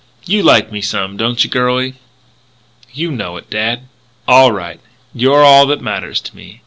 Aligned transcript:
"You 0.25 0.41
like 0.41 0.71
me 0.71 0.81
some, 0.81 1.15
don't 1.15 1.43
you, 1.43 1.47
girlie?" 1.51 1.93
"You 2.91 3.11
know 3.11 3.37
it, 3.37 3.51
dad." 3.51 3.81
"All 4.27 4.51
right. 4.51 4.79
You're 5.13 5.43
all 5.45 5.67
that 5.67 5.79
matters 5.81 6.19
to 6.21 6.35
me 6.35 6.59